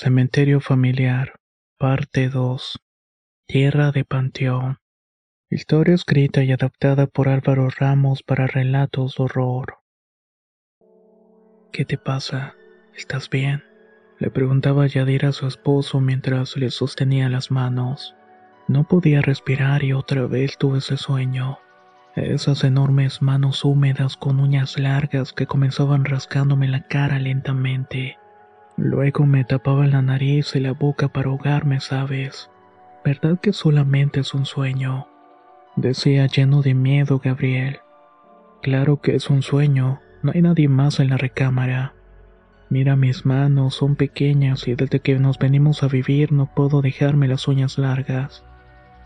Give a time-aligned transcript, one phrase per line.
[0.00, 1.40] Cementerio familiar,
[1.76, 2.78] parte 2.
[3.48, 4.78] Tierra de Panteón.
[5.50, 9.78] Historia escrita y adaptada por Álvaro Ramos para relatos de horror.
[11.72, 12.54] ¿Qué te pasa?
[12.96, 13.64] ¿Estás bien?
[14.20, 18.14] Le preguntaba Yadira a su esposo mientras le sostenía las manos.
[18.68, 21.58] No podía respirar y otra vez tuve ese sueño.
[22.14, 28.16] Esas enormes manos húmedas con uñas largas que comenzaban rascándome la cara lentamente.
[28.78, 32.48] Luego me tapaban la nariz y la boca para ahogarme, ¿sabes?
[33.04, 35.08] ¿Verdad que solamente es un sueño?
[35.74, 37.78] Decía lleno de miedo Gabriel.
[38.62, 41.94] Claro que es un sueño, no hay nadie más en la recámara.
[42.70, 47.26] Mira mis manos, son pequeñas y desde que nos venimos a vivir no puedo dejarme
[47.26, 48.44] las uñas largas.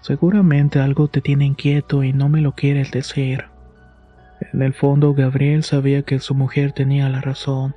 [0.01, 3.47] Seguramente algo te tiene inquieto y no me lo quieres decir.
[4.53, 7.75] En el fondo Gabriel sabía que su mujer tenía la razón.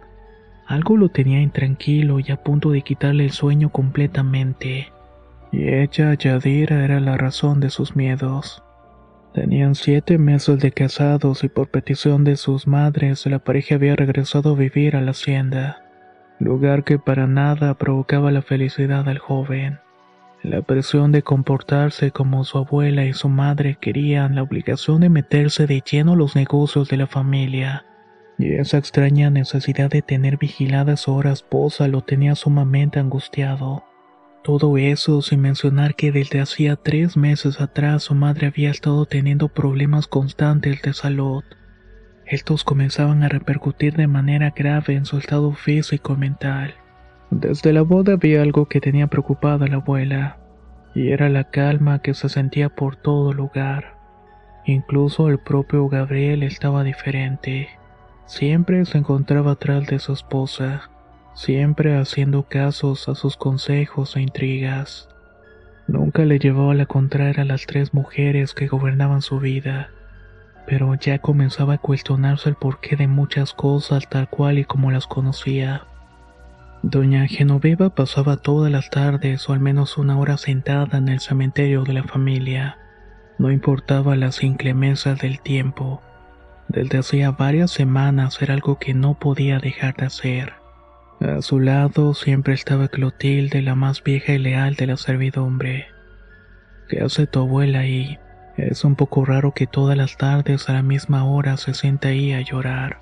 [0.67, 4.91] Algo lo tenía intranquilo y a punto de quitarle el sueño completamente.
[5.51, 8.63] Y ella, Yadira, era la razón de sus miedos.
[9.33, 14.53] Tenían siete meses de casados y por petición de sus madres la pareja había regresado
[14.53, 15.83] a vivir a la hacienda,
[16.39, 19.79] lugar que para nada provocaba la felicidad al joven.
[20.41, 25.67] La presión de comportarse como su abuela y su madre querían la obligación de meterse
[25.67, 27.83] de lleno los negocios de la familia,
[28.37, 33.83] y esa extraña necesidad de tener vigilada su hora esposa lo tenía sumamente angustiado.
[34.43, 39.47] Todo eso sin mencionar que desde hacía tres meses atrás su madre había estado teniendo
[39.49, 41.43] problemas constantes de salud.
[42.27, 46.75] Estos comenzaban a repercutir de manera grave en su estado físico y mental.
[47.31, 50.37] Desde la boda había algo que tenía preocupada a la abuela,
[50.93, 53.95] y era la calma que se sentía por todo lugar.
[54.65, 57.69] Incluso el propio Gabriel estaba diferente.
[58.25, 60.89] Siempre se encontraba atrás de su esposa,
[61.33, 65.09] siempre haciendo casos a sus consejos e intrigas.
[65.87, 69.89] Nunca le llevaba la contraria a las tres mujeres que gobernaban su vida,
[70.65, 75.05] pero ya comenzaba a cuestionarse el porqué de muchas cosas tal cual y como las
[75.05, 75.83] conocía.
[76.81, 81.83] Doña Genoveva pasaba todas las tardes o al menos una hora sentada en el cementerio
[81.83, 82.77] de la familia.
[83.37, 86.01] No importaba las inclemencias del tiempo.
[86.67, 90.53] Desde hacía varias semanas era algo que no podía dejar de hacer.
[91.21, 95.87] A su lado siempre estaba Clotilde, la más vieja y leal de la servidumbre.
[96.89, 98.19] ¿Qué hace tu abuela ahí?
[98.57, 102.33] Es un poco raro que todas las tardes a la misma hora se sienta ahí
[102.33, 102.99] a llorar.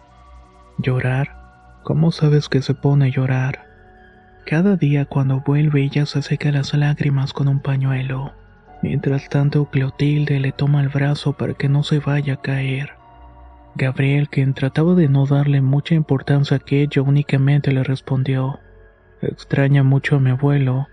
[0.78, 1.82] ¿Llorar?
[1.84, 3.66] ¿Cómo sabes que se pone a llorar?
[4.46, 8.34] Cada día cuando vuelve ella se seca las lágrimas con un pañuelo.
[8.82, 13.03] Mientras tanto Clotilde le toma el brazo para que no se vaya a caer.
[13.76, 18.60] Gabriel, quien trataba de no darle mucha importancia a aquello, únicamente le respondió,
[19.22, 20.88] Extraña mucho a mi abuelo.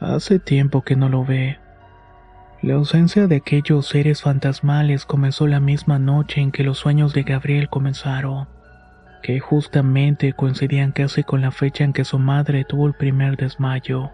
[0.00, 1.58] Hace tiempo que no lo ve.
[2.62, 7.22] La ausencia de aquellos seres fantasmales comenzó la misma noche en que los sueños de
[7.22, 8.48] Gabriel comenzaron,
[9.22, 14.10] que justamente coincidían casi con la fecha en que su madre tuvo el primer desmayo.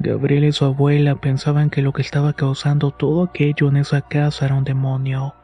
[0.00, 4.46] Gabriel y su abuela pensaban que lo que estaba causando todo aquello en esa casa
[4.46, 5.34] era un demonio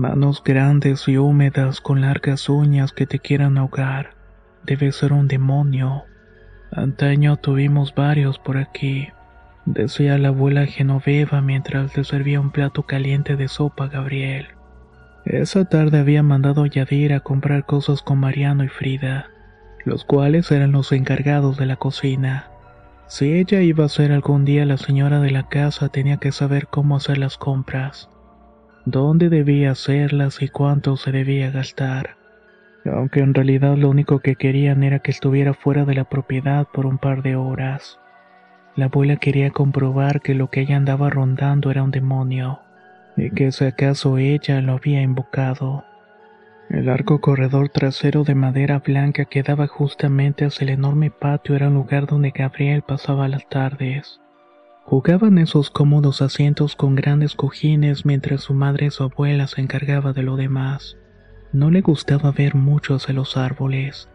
[0.00, 4.14] Manos grandes y húmedas con largas uñas que te quieran ahogar.
[4.64, 6.04] Debe ser un demonio.
[6.72, 9.08] Antaño tuvimos varios por aquí,
[9.66, 14.46] decía la abuela Genoveva mientras le servía un plato caliente de sopa a Gabriel.
[15.26, 19.28] Esa tarde había mandado a Yadira a comprar cosas con Mariano y Frida,
[19.84, 22.48] los cuales eran los encargados de la cocina.
[23.06, 26.68] Si ella iba a ser algún día la señora de la casa, tenía que saber
[26.68, 28.08] cómo hacer las compras
[28.84, 32.16] dónde debía hacerlas y cuánto se debía gastar,
[32.84, 36.86] aunque en realidad lo único que querían era que estuviera fuera de la propiedad por
[36.86, 37.98] un par de horas.
[38.76, 42.60] La abuela quería comprobar que lo que ella andaba rondando era un demonio,
[43.16, 45.84] y que si acaso ella lo había invocado.
[46.70, 51.66] El largo corredor trasero de madera blanca que daba justamente hacia el enorme patio era
[51.66, 54.20] un lugar donde Gabriel pasaba las tardes.
[54.90, 60.12] Jugaban esos cómodos asientos con grandes cojines mientras su madre y su abuela se encargaba
[60.12, 60.98] de lo demás.
[61.52, 64.10] No le gustaba ver mucho hacia los árboles,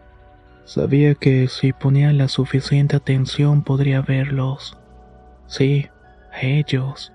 [0.65, 4.75] Sabía que si ponía la suficiente atención podría verlos.
[5.45, 5.89] Sí,
[6.33, 7.13] a ellos,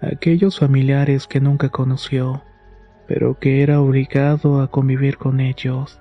[0.00, 2.42] aquellos familiares que nunca conoció,
[3.06, 6.00] pero que era obligado a convivir con ellos.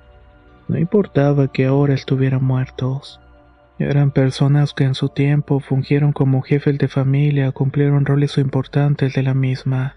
[0.69, 3.19] No importaba que ahora estuvieran muertos.
[3.77, 9.23] Eran personas que en su tiempo fungieron como jefes de familia, cumplieron roles importantes de
[9.23, 9.95] la misma,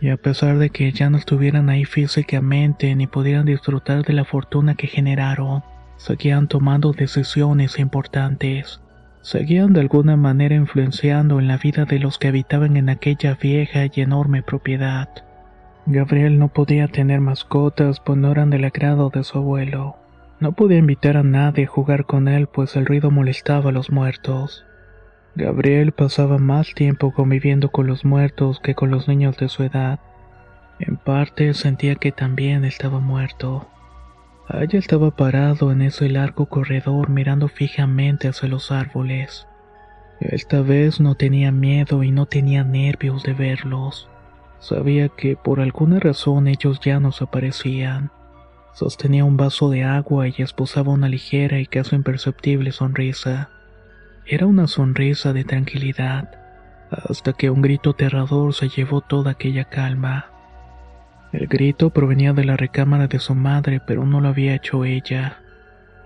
[0.00, 4.24] y a pesar de que ya no estuvieran ahí físicamente ni pudieran disfrutar de la
[4.24, 5.62] fortuna que generaron,
[5.96, 8.80] seguían tomando decisiones importantes.
[9.22, 13.84] Seguían de alguna manera influenciando en la vida de los que habitaban en aquella vieja
[13.84, 15.08] y enorme propiedad.
[15.86, 19.99] Gabriel no podía tener mascotas pues no eran del agrado de su abuelo.
[20.40, 23.90] No podía invitar a nadie a jugar con él pues el ruido molestaba a los
[23.90, 24.64] muertos.
[25.34, 30.00] Gabriel pasaba más tiempo conviviendo con los muertos que con los niños de su edad.
[30.78, 33.68] En parte sentía que también estaba muerto.
[34.48, 39.46] Allá estaba parado en ese largo corredor mirando fijamente hacia los árboles.
[40.20, 44.08] Esta vez no tenía miedo y no tenía nervios de verlos.
[44.58, 48.10] Sabía que por alguna razón ellos ya no se aparecían.
[48.72, 53.50] Sostenía un vaso de agua y esposaba una ligera y casi imperceptible sonrisa.
[54.26, 56.30] Era una sonrisa de tranquilidad,
[56.90, 60.30] hasta que un grito aterrador se llevó toda aquella calma.
[61.32, 65.38] El grito provenía de la recámara de su madre, pero no lo había hecho ella.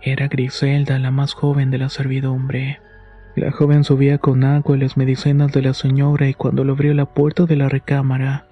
[0.02, 2.80] Era Griselda, la más joven de la servidumbre.
[3.36, 6.92] La joven subía con agua y las medicinas de la señora y cuando le abrió
[6.94, 8.46] la puerta de la recámara,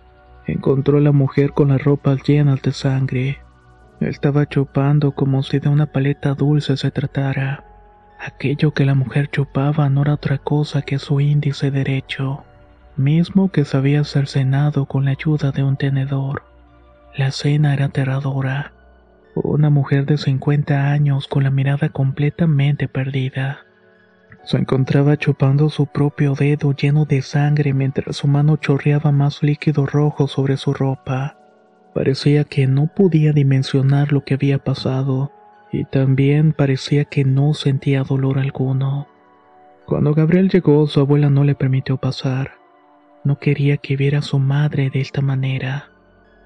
[0.46, 3.38] encontró a la mujer con las ropas llenas de sangre.
[4.06, 7.64] Estaba chupando como si de una paleta dulce se tratara.
[8.18, 12.42] Aquello que la mujer chupaba no era otra cosa que su índice derecho,
[12.96, 16.42] mismo que se había cercenado con la ayuda de un tenedor.
[17.14, 18.72] La escena era aterradora.
[19.36, 23.60] Una mujer de 50 años con la mirada completamente perdida.
[24.42, 29.86] Se encontraba chupando su propio dedo lleno de sangre mientras su mano chorreaba más líquido
[29.86, 31.36] rojo sobre su ropa.
[31.94, 35.30] Parecía que no podía dimensionar lo que había pasado,
[35.70, 39.08] y también parecía que no sentía dolor alguno.
[39.86, 42.52] Cuando Gabriel llegó, su abuela no le permitió pasar.
[43.24, 45.90] No quería que viera a su madre de esta manera.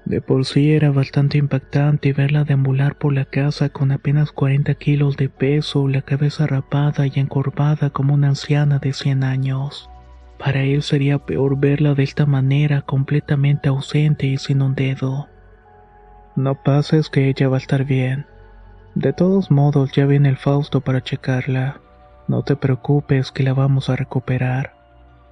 [0.05, 5.17] De por sí era bastante impactante verla deambular por la casa con apenas 40 kilos
[5.17, 9.89] de peso, la cabeza rapada y encorvada como una anciana de 100 años.
[10.39, 15.27] Para él sería peor verla de esta manera completamente ausente y sin un dedo.
[16.37, 18.27] No pases que ella va a estar bien.
[18.93, 21.81] De todos modos ya viene el Fausto para checarla.
[22.27, 24.75] No te preocupes que la vamos a recuperar.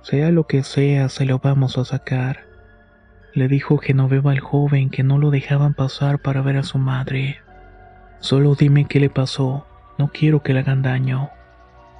[0.01, 2.45] Sea lo que sea, se lo vamos a sacar.
[3.35, 7.37] Le dijo Genoveva al joven que no lo dejaban pasar para ver a su madre.
[8.19, 9.67] Solo dime qué le pasó,
[9.99, 11.29] no quiero que le hagan daño.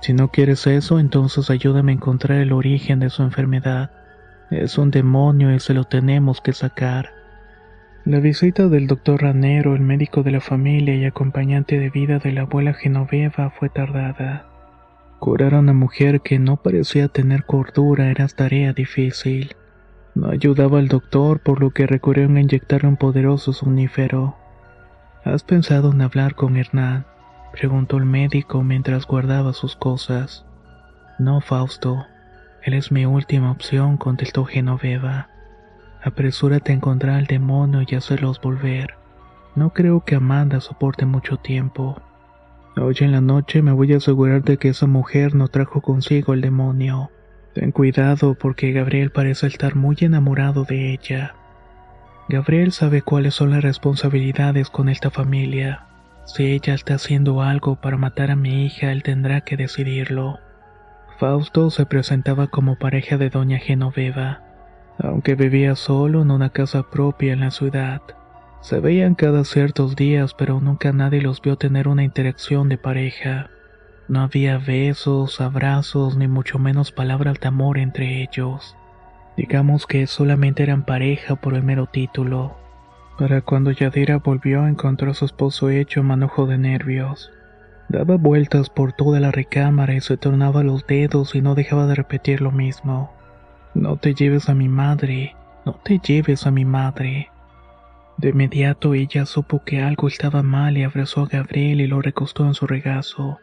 [0.01, 3.91] Si no quieres eso, entonces ayúdame a encontrar el origen de su enfermedad.
[4.49, 7.24] Es un demonio y se lo tenemos que sacar.
[8.05, 12.33] La visita del doctor Ranero, el médico de la familia y acompañante de vida de
[12.33, 14.45] la abuela Genoveva, fue tardada.
[15.17, 19.55] Curar a una mujer que no parecía tener cordura era tarea difícil.
[20.13, 24.35] No ayudaba al doctor, por lo que recurrió a inyectarle un poderoso somnífero.
[25.23, 27.07] ¿Has pensado en hablar con Hernán?
[27.53, 30.45] preguntó el médico mientras guardaba sus cosas.
[31.17, 32.05] No, Fausto.
[32.61, 35.29] Él es mi última opción, contestó Genoveva.
[36.05, 38.93] Apresúrate a encontrar al demonio y hacerlos volver.
[39.55, 41.99] No creo que Amanda soporte mucho tiempo.
[42.77, 46.35] Hoy en la noche me voy a asegurar de que esa mujer no trajo consigo
[46.35, 47.09] el demonio.
[47.55, 51.33] Ten cuidado porque Gabriel parece estar muy enamorado de ella.
[52.29, 55.87] Gabriel sabe cuáles son las responsabilidades con esta familia.
[56.25, 60.37] Si ella está haciendo algo para matar a mi hija, él tendrá que decidirlo.
[61.17, 64.44] Fausto se presentaba como pareja de doña Genoveva
[64.97, 68.01] aunque vivía solo en una casa propia en la ciudad.
[68.61, 73.49] Se veían cada ciertos días, pero nunca nadie los vio tener una interacción de pareja.
[74.07, 78.75] No había besos, abrazos, ni mucho menos palabras de amor entre ellos.
[79.37, 82.55] Digamos que solamente eran pareja por el mero título.
[83.17, 87.31] Para cuando Yadira volvió encontró a su esposo hecho manojo de nervios.
[87.87, 91.95] Daba vueltas por toda la recámara y se tornaba los dedos y no dejaba de
[91.95, 93.14] repetir lo mismo.
[93.75, 97.29] No te lleves a mi madre, no te lleves a mi madre.
[98.17, 102.45] De inmediato ella supo que algo estaba mal y abrazó a Gabriel y lo recostó
[102.45, 103.41] en su regazo.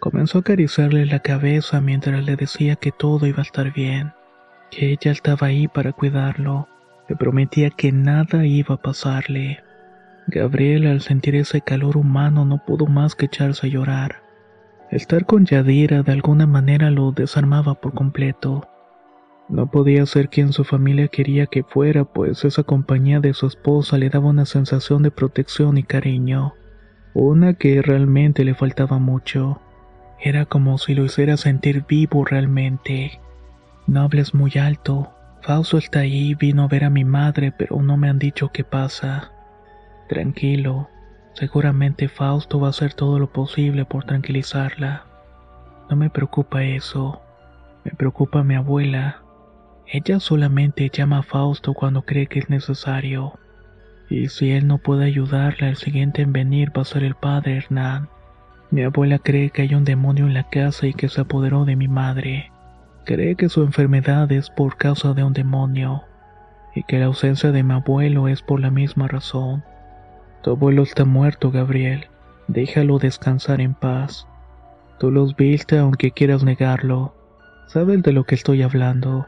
[0.00, 4.12] Comenzó a acariciarle la cabeza mientras le decía que todo iba a estar bien,
[4.70, 6.68] que ella estaba ahí para cuidarlo,
[7.08, 9.62] le prometía que nada iba a pasarle.
[10.26, 14.16] Gabriel, al sentir ese calor humano, no pudo más que echarse a llorar.
[14.90, 18.68] Estar con Yadira de alguna manera lo desarmaba por completo.
[19.48, 23.98] No podía ser quien su familia quería que fuera, pues esa compañía de su esposa
[23.98, 26.54] le daba una sensación de protección y cariño,
[27.12, 29.60] una que realmente le faltaba mucho.
[30.18, 33.20] Era como si lo hiciera sentir vivo realmente.
[33.86, 35.10] No hables muy alto.
[35.42, 38.64] Fausto está ahí, vino a ver a mi madre, pero no me han dicho qué
[38.64, 39.30] pasa.
[40.08, 40.88] Tranquilo,
[41.34, 45.04] seguramente Fausto va a hacer todo lo posible por tranquilizarla.
[45.90, 47.20] No me preocupa eso,
[47.84, 49.23] me preocupa mi abuela.
[49.86, 53.38] Ella solamente llama a Fausto cuando cree que es necesario.
[54.08, 57.56] Y si él no puede ayudarla, el siguiente en venir va a ser el padre
[57.56, 58.08] Hernán.
[58.70, 61.76] Mi abuela cree que hay un demonio en la casa y que se apoderó de
[61.76, 62.50] mi madre.
[63.04, 66.02] Cree que su enfermedad es por causa de un demonio
[66.74, 69.62] y que la ausencia de mi abuelo es por la misma razón.
[70.42, 72.08] Tu abuelo está muerto, Gabriel.
[72.48, 74.26] Déjalo descansar en paz.
[74.98, 77.14] Tú los viste aunque quieras negarlo.
[77.68, 79.26] Sabes de lo que estoy hablando.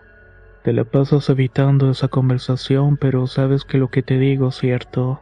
[0.66, 5.20] Te la pasas evitando esa conversación, pero sabes que lo que te digo es cierto.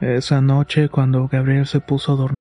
[0.00, 2.34] Esa noche cuando Gabriel se puso a dormir.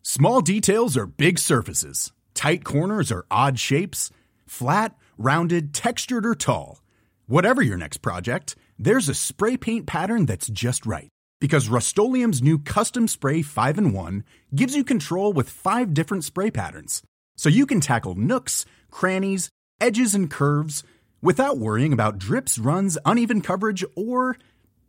[0.00, 2.10] Small details are big surfaces.
[2.32, 4.10] Tight corners are odd shapes.
[4.46, 6.80] Flat, rounded, textured or tall.
[7.26, 11.10] Whatever your next project, there's a spray paint pattern that's just right.
[11.38, 16.50] Because Rust new Custom Spray 5 in 1 gives you control with five different spray
[16.50, 17.02] patterns.
[17.36, 19.50] So you can tackle nooks, crannies,
[19.82, 20.84] edges, and curves
[21.20, 24.36] without worrying about drips, runs, uneven coverage, or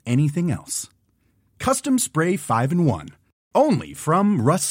[0.05, 0.89] anything else.
[1.59, 3.09] Custom Spray 5 in 1.
[3.55, 4.69] Only from Rust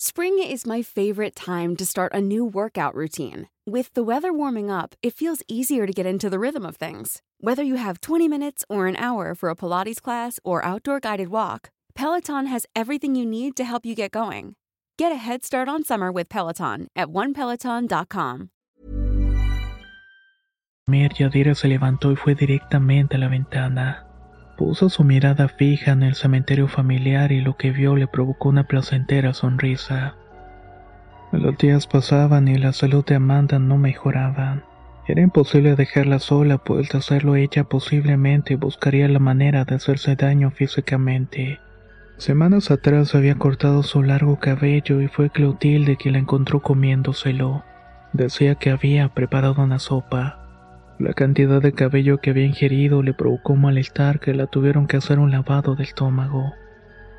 [0.00, 3.48] Spring is my favorite time to start a new workout routine.
[3.66, 7.20] With the weather warming up, it feels easier to get into the rhythm of things.
[7.40, 11.28] Whether you have 20 minutes or an hour for a Pilates class or outdoor guided
[11.28, 14.54] walk, Peloton has everything you need to help you get going.
[14.98, 18.50] Get a head start on summer with Peloton at onepeloton.com.
[20.88, 24.04] Yadira se levantó y fue directamente a la ventana.
[24.56, 28.64] Puso su mirada fija en el cementerio familiar y lo que vio le provocó una
[28.64, 30.16] placentera sonrisa.
[31.30, 34.62] Los días pasaban y la salud de Amanda no mejoraba.
[35.06, 40.50] Era imposible dejarla sola, pues de hacerlo ella posiblemente buscaría la manera de hacerse daño
[40.50, 41.60] físicamente.
[42.16, 47.62] Semanas atrás había cortado su largo cabello y fue Clotilde quien la encontró comiéndoselo.
[48.12, 50.47] Decía que había preparado una sopa.
[50.98, 55.20] La cantidad de cabello que había ingerido le provocó malestar que la tuvieron que hacer
[55.20, 56.54] un lavado de estómago.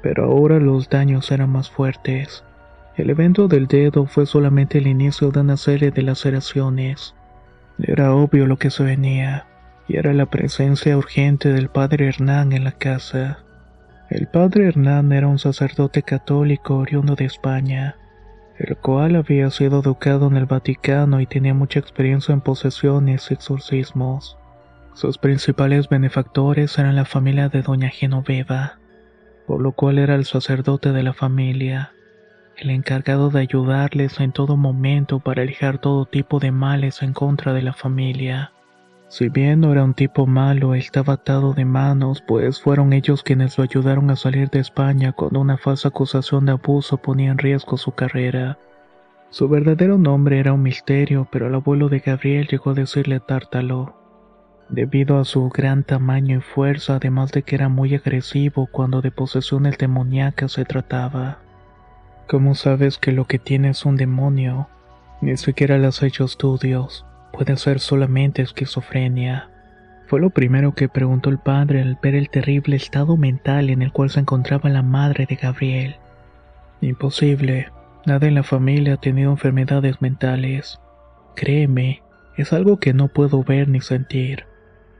[0.04, 2.44] Pero ahora los daños eran más fuertes.
[2.98, 7.16] El evento del dedo fue solamente el inicio de una serie de laceraciones.
[7.82, 9.48] Era obvio lo que se venía,
[9.88, 13.40] y era la presencia urgente del padre Hernán en la casa.
[14.10, 17.96] El padre Hernán era un sacerdote católico oriundo de España
[18.60, 23.34] el cual había sido educado en el Vaticano y tenía mucha experiencia en posesiones y
[23.34, 24.38] exorcismos.
[24.94, 28.80] Sus principales benefactores eran la familia de doña Genoveva,
[29.48, 31.94] por lo cual era el sacerdote de la familia,
[32.58, 37.54] el encargado de ayudarles en todo momento para alejar todo tipo de males en contra
[37.54, 38.52] de la familia.
[39.10, 43.58] Si bien no era un tipo malo, estaba atado de manos, pues fueron ellos quienes
[43.58, 47.76] lo ayudaron a salir de España cuando una falsa acusación de abuso ponía en riesgo
[47.78, 48.60] su carrera.
[49.32, 53.96] Su verdadero nombre era un misterio, pero el abuelo de Gabriel llegó a decirle Tártalo,
[54.70, 59.10] debido a su gran tamaño y fuerza, además de que era muy agresivo cuando de
[59.10, 61.40] posesiones demoníacas se trataba.
[62.28, 64.68] ¿Cómo sabes que lo que tiene es un demonio?
[65.20, 67.08] Ni siquiera le has hecho estudios.
[67.40, 69.50] Puede ser solamente esquizofrenia.
[70.08, 73.94] Fue lo primero que preguntó el padre al ver el terrible estado mental en el
[73.94, 75.96] cual se encontraba la madre de Gabriel.
[76.82, 77.70] Imposible.
[78.06, 80.82] Nada en la familia ha tenido enfermedades mentales.
[81.38, 82.04] Créeme,
[82.36, 84.44] es algo que no puedo ver ni sentir.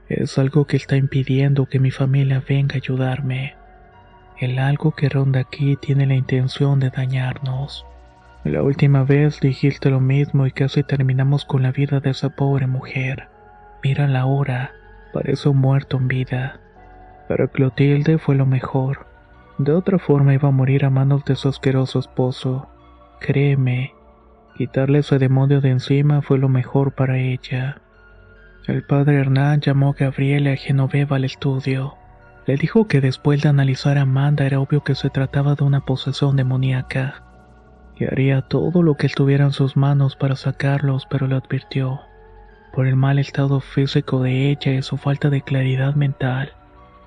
[0.08, 3.54] Es algo que está impidiendo que mi familia venga a ayudarme.
[4.38, 7.84] El algo que ronda aquí tiene la intención de dañarnos.
[8.44, 12.66] La última vez dijiste lo mismo y casi terminamos con la vida de esa pobre
[12.66, 13.28] mujer.
[13.82, 14.72] Mira la hora,
[15.12, 16.58] parece un muerto en vida.
[17.28, 19.06] Pero Clotilde fue lo mejor.
[19.58, 22.70] De otra forma iba a morir a manos de su asqueroso esposo.
[23.20, 23.92] Créeme,
[24.56, 27.82] quitarle ese demonio de encima fue lo mejor para ella.
[28.66, 31.94] El padre Hernán llamó a Gabriela a Genoveva al estudio.
[32.46, 35.84] Le dijo que después de analizar a Amanda era obvio que se trataba de una
[35.84, 37.24] posesión demoníaca
[38.06, 42.00] haría todo lo que estuviera en sus manos para sacarlos, pero le advirtió.
[42.72, 46.52] Por el mal estado físico de ella y su falta de claridad mental,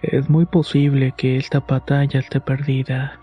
[0.01, 3.19] Es muy posible que esta batalla esté perdida.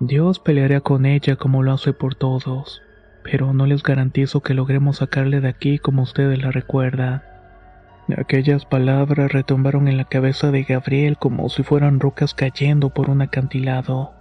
[0.00, 2.82] Dios peleará con ella como lo hace por todos,
[3.22, 7.22] pero no les garantizo que logremos sacarle de aquí como ustedes la recuerdan.
[8.16, 13.22] Aquellas palabras retumbaron en la cabeza de Gabriel como si fueran rocas cayendo por un
[13.22, 14.12] acantilado.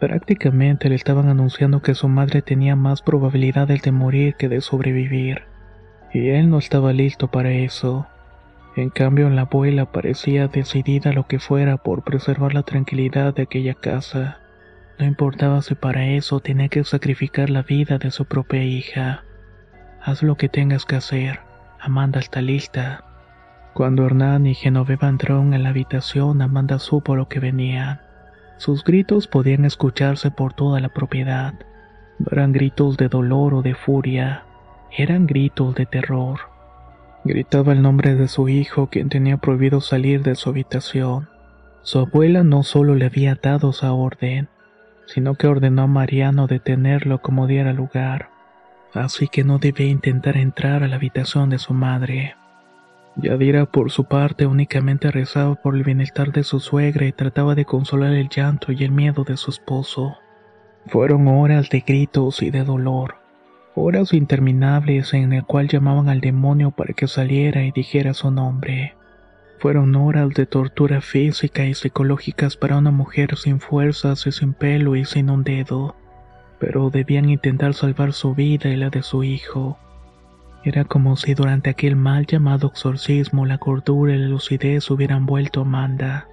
[0.00, 5.42] Prácticamente le estaban anunciando que su madre tenía más probabilidades de morir que de sobrevivir,
[6.10, 8.06] y él no estaba listo para eso.
[8.76, 13.42] En cambio, la abuela parecía decidida a lo que fuera por preservar la tranquilidad de
[13.42, 14.38] aquella casa.
[14.98, 19.24] No importaba si para eso tenía que sacrificar la vida de su propia hija.
[20.00, 21.40] Haz lo que tengas que hacer.
[21.78, 23.04] Amanda está lista.
[23.74, 28.09] Cuando Hernán y Genoveva entraron en la habitación, Amanda supo lo que venía.
[28.60, 31.54] Sus gritos podían escucharse por toda la propiedad.
[32.18, 34.44] No eran gritos de dolor o de furia,
[34.94, 36.40] eran gritos de terror.
[37.24, 41.30] Gritaba el nombre de su hijo, quien tenía prohibido salir de su habitación.
[41.80, 44.50] Su abuela no solo le había dado esa orden,
[45.06, 48.28] sino que ordenó a Mariano detenerlo como diera lugar,
[48.92, 52.34] así que no debía intentar entrar a la habitación de su madre.
[53.22, 57.64] Yadira, por su parte, únicamente rezaba por el bienestar de su suegra y trataba de
[57.64, 60.16] consolar el llanto y el miedo de su esposo.
[60.86, 63.20] Fueron horas de gritos y de dolor
[63.74, 68.94] horas interminables en el cual llamaban al demonio para que saliera y dijera su nombre.
[69.58, 74.96] Fueron horas de tortura física y psicológicas para una mujer sin fuerzas y sin pelo
[74.96, 75.94] y sin un dedo,
[76.58, 79.78] pero debían intentar salvar su vida y la de su hijo.
[80.64, 85.60] Era como si durante aquel mal llamado exorcismo la cordura y la lucidez hubieran vuelto
[85.60, 86.28] a Amanda,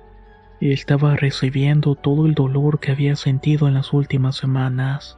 [0.59, 5.17] y estaba recibiendo todo el dolor que había sentido en las últimas semanas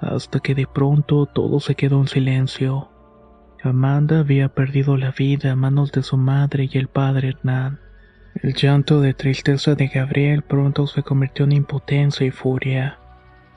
[0.00, 2.88] hasta que de pronto todo se quedó en silencio.
[3.62, 7.80] Amanda había perdido la vida a manos de su madre y el padre Hernán.
[8.40, 12.98] El llanto de tristeza de Gabriel pronto se convirtió en impotencia y furia.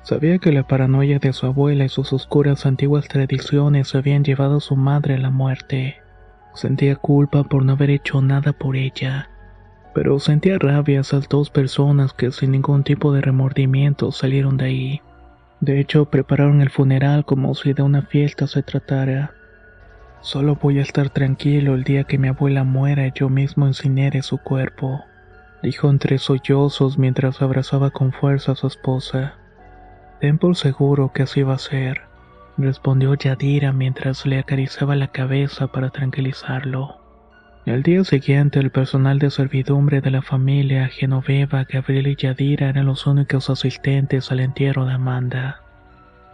[0.04, 4.62] Sabía que la paranoia de su abuela y sus oscuras antiguas tradiciones habían llevado a
[4.62, 6.02] su madre a la muerte.
[6.56, 9.30] Sentía culpa por no haber hecho nada por ella,
[9.94, 14.66] pero sentía rabia a esas dos personas que sin ningún tipo de remordimiento salieron de
[14.66, 15.02] ahí.
[15.60, 19.36] De hecho, prepararon el funeral como si de una fiesta se tratara.
[20.22, 24.24] Solo voy a estar tranquilo el día que mi abuela muera y yo mismo incinere
[24.24, 25.06] su cuerpo,
[25.62, 29.36] dijo entre sollozos mientras abrazaba con fuerza a su esposa.
[30.22, 32.02] Ten por seguro que así va a ser,
[32.56, 36.98] respondió Yadira mientras le acariciaba la cabeza para tranquilizarlo.
[37.66, 42.86] El día siguiente, el personal de servidumbre de la familia Genoveva, Gabriel y Yadira eran
[42.86, 45.62] los únicos asistentes al entierro de Amanda,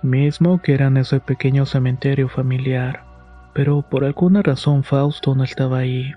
[0.01, 3.05] mismo que eran ese pequeño cementerio familiar,
[3.53, 6.11] pero por alguna razón Fausto no estaba ahí.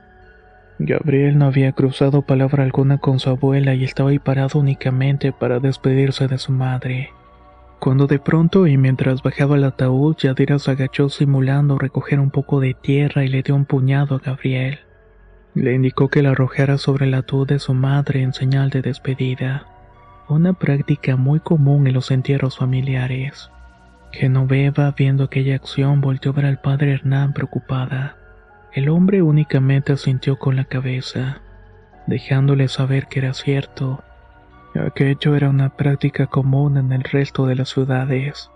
[0.80, 5.60] Gabriel no había cruzado palabra alguna con su abuela y estaba ahí parado únicamente para
[5.60, 7.10] despedirse de su madre.
[7.80, 12.60] Cuando de pronto y mientras bajaba el ataúd, Yadira se agachó simulando recoger un poco
[12.60, 14.80] de tierra y le dio un puñado a Gabriel.
[15.54, 19.66] Le indicó que la arrojara sobre el ataúd de su madre en señal de despedida,
[20.28, 23.50] una práctica muy común en los entierros familiares.
[24.12, 28.16] Genoveva, viendo aquella acción, volteó a ver al padre Hernán preocupada.
[28.74, 31.40] El hombre únicamente asintió con la cabeza,
[32.06, 34.04] dejándole saber que era cierto.
[34.74, 38.50] Aquello era una práctica común en el resto de las ciudades.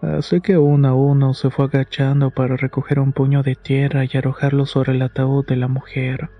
[0.00, 4.16] Así que uno a uno se fue agachando para recoger un puño de tierra y
[4.16, 6.30] arrojarlo sobre el ataúd de la mujer.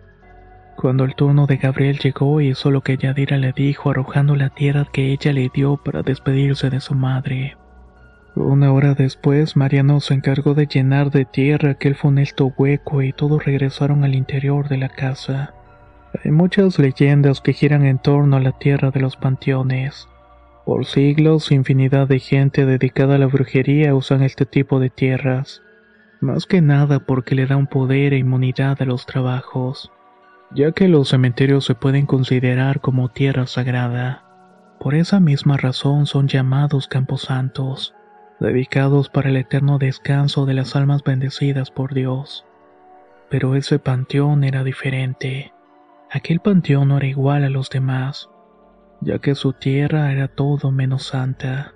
[0.76, 4.86] Cuando el turno de Gabriel llegó, hizo lo que Yadira le dijo, arrojando la tierra
[4.92, 7.56] que ella le dio para despedirse de su madre.
[8.36, 13.44] Una hora después, Mariano se encargó de llenar de tierra aquel funesto hueco y todos
[13.44, 15.52] regresaron al interior de la casa.
[16.24, 20.08] Hay muchas leyendas que giran en torno a la tierra de los panteones.
[20.64, 25.62] Por siglos, infinidad de gente dedicada a la brujería usan este tipo de tierras,
[26.20, 29.90] más que nada porque le da un poder e inmunidad a los trabajos
[30.50, 34.24] ya que los cementerios se pueden considerar como tierra sagrada.
[34.80, 37.94] Por esa misma razón son llamados camposantos,
[38.40, 42.46] dedicados para el eterno descanso de las almas bendecidas por Dios.
[43.28, 45.52] Pero ese panteón era diferente.
[46.10, 48.30] Aquel panteón no era igual a los demás,
[49.00, 51.74] ya que su tierra era todo menos santa.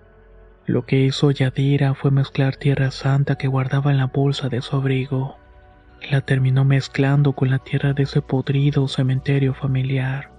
[0.67, 4.77] Lo que hizo Yadira fue mezclar tierra santa que guardaba en la bolsa de su
[4.77, 5.37] abrigo
[6.11, 10.31] la terminó mezclando con la tierra de ese podrido cementerio familiar.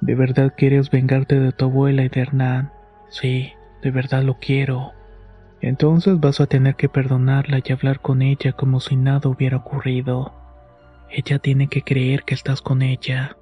[0.00, 2.72] ¿De verdad quieres vengarte de tu abuela y de Hernán?
[3.08, 3.52] Sí,
[3.82, 4.92] de verdad lo quiero.
[5.60, 10.34] Entonces vas a tener que perdonarla y hablar con ella como si nada hubiera ocurrido.
[11.14, 13.36] Ella tiene que creer que estás con ella.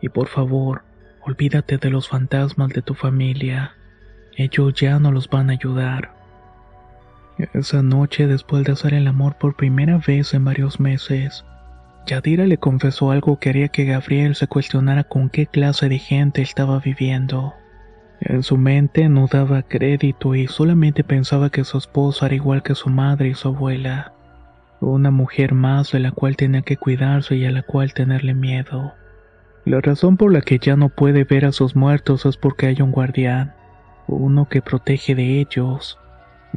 [0.00, 0.82] Y por favor,
[1.22, 3.76] olvídate de los fantasmas de tu familia.
[4.36, 6.12] Ellos ya no los van a ayudar.
[7.54, 11.44] Esa noche, después de hacer el amor por primera vez en varios meses,
[12.06, 16.42] Yadira le confesó algo que haría que Gabriel se cuestionara con qué clase de gente
[16.42, 17.54] estaba viviendo.
[18.20, 22.74] En su mente no daba crédito y solamente pensaba que su esposa era igual que
[22.74, 24.15] su madre y su abuela.
[24.80, 28.92] Una mujer más de la cual tenía que cuidarse y a la cual tenerle miedo.
[29.64, 32.82] La razón por la que ya no puede ver a sus muertos es porque hay
[32.82, 33.54] un guardián,
[34.06, 35.98] uno que protege de ellos.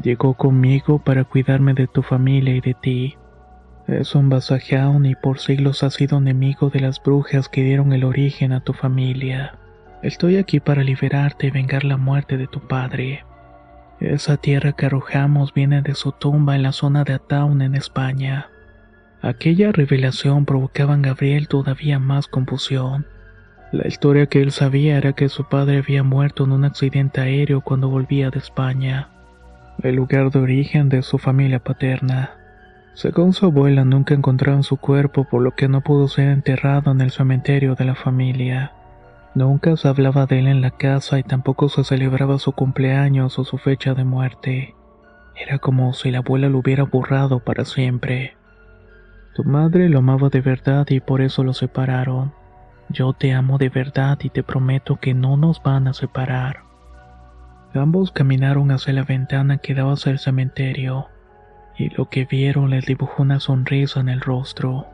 [0.02, 3.18] Llegó conmigo para cuidarme de tu familia y de ti.
[3.88, 8.04] Es un Basajaun y por siglos ha sido enemigo de las brujas que dieron el
[8.04, 9.56] origen a tu familia.
[10.04, 13.26] Estoy aquí para liberarte y vengar la muerte de tu padre.
[14.00, 18.48] Esa tierra que arrojamos viene de su tumba en la zona de Ataun en España.
[19.22, 23.06] Aquella revelación provocaba en Gabriel todavía más confusión.
[23.74, 27.60] La historia que él sabía era que su padre había muerto en un accidente aéreo
[27.60, 29.10] cuando volvía de España,
[29.84, 32.32] el lugar de origen de su familia paterna.
[32.94, 37.02] Según su abuela, nunca encontraron su cuerpo, por lo que no pudo ser enterrado en
[37.02, 38.72] el cementerio de la familia.
[39.36, 43.44] Nunca se hablaba de él en la casa y tampoco se celebraba su cumpleaños o
[43.44, 44.76] su fecha de muerte.
[45.36, 48.36] Era como si la abuela lo hubiera borrado para siempre.
[49.36, 52.34] Tu madre lo amaba de verdad y por eso lo separaron.
[52.90, 56.64] Yo te amo de verdad y te prometo que no nos van a separar.
[57.76, 61.08] Ambos caminaron hacia la ventana que daba hacia el cementerio,
[61.78, 64.88] y lo que vieron les dibujó una sonrisa en el rostro.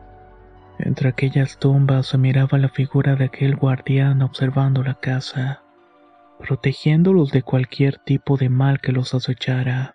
[0.79, 5.63] Entre aquellas tumbas se miraba la figura de aquel guardián observando la casa,
[6.39, 9.94] protegiéndolos de cualquier tipo de mal que los acechara.